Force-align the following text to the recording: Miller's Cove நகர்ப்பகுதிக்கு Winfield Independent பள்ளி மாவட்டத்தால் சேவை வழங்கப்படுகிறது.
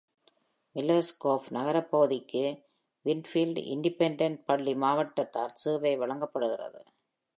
Miller's 0.75 1.09
Cove 1.23 1.47
நகர்ப்பகுதிக்கு 1.57 2.41
Winfield 3.05 3.57
Independent 3.75 4.37
பள்ளி 4.49 4.73
மாவட்டத்தால் 4.85 5.57
சேவை 5.63 5.93
வழங்கப்படுகிறது. 6.03 6.81